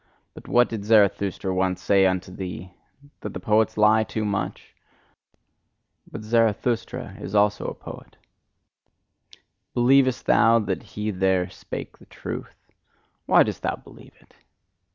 But 0.33 0.47
what 0.47 0.67
did 0.67 0.83
Zarathustra 0.83 1.53
once 1.53 1.79
say 1.79 2.07
unto 2.07 2.31
thee? 2.31 2.73
That 3.19 3.35
the 3.35 3.39
poets 3.39 3.77
lie 3.77 4.03
too 4.03 4.25
much? 4.25 4.73
But 6.11 6.23
Zarathustra 6.23 7.15
also 7.35 7.65
is 7.65 7.69
a 7.69 7.73
poet. 7.75 8.17
Believest 9.75 10.25
thou 10.25 10.57
that 10.57 10.81
he 10.81 11.11
there 11.11 11.51
spake 11.51 11.99
the 11.99 12.07
truth? 12.07 12.71
Why 13.27 13.43
dost 13.43 13.61
thou 13.61 13.75
believe 13.75 14.15
it?" 14.19 14.33